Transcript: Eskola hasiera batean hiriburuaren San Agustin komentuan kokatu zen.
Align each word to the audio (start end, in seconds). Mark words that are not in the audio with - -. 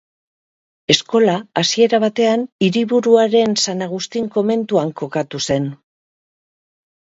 Eskola 0.93 1.35
hasiera 1.61 1.99
batean 2.03 2.45
hiriburuaren 2.67 3.53
San 3.67 3.85
Agustin 3.89 4.31
komentuan 4.39 4.91
kokatu 5.03 5.43
zen. 5.51 5.69